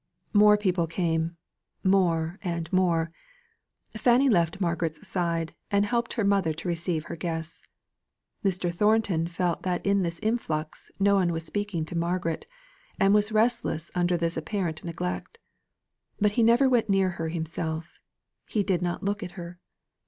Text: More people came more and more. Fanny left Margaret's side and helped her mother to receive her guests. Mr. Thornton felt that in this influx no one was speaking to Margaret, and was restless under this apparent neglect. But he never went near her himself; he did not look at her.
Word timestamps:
More 0.33 0.57
people 0.57 0.87
came 0.87 1.37
more 1.83 2.39
and 2.41 2.73
more. 2.73 3.11
Fanny 3.95 4.29
left 4.29 4.59
Margaret's 4.59 5.07
side 5.07 5.53
and 5.69 5.85
helped 5.85 6.13
her 6.13 6.23
mother 6.23 6.53
to 6.53 6.67
receive 6.67 7.03
her 7.03 7.15
guests. 7.15 7.63
Mr. 8.43 8.73
Thornton 8.73 9.27
felt 9.27 9.61
that 9.61 9.85
in 9.85 10.01
this 10.01 10.17
influx 10.23 10.89
no 10.99 11.13
one 11.13 11.31
was 11.31 11.45
speaking 11.45 11.85
to 11.85 11.95
Margaret, 11.95 12.47
and 12.99 13.13
was 13.13 13.31
restless 13.31 13.91
under 13.93 14.17
this 14.17 14.37
apparent 14.37 14.83
neglect. 14.83 15.37
But 16.19 16.31
he 16.31 16.41
never 16.41 16.67
went 16.67 16.89
near 16.89 17.11
her 17.21 17.29
himself; 17.29 17.99
he 18.47 18.63
did 18.63 18.81
not 18.81 19.03
look 19.03 19.21
at 19.21 19.33
her. 19.37 19.59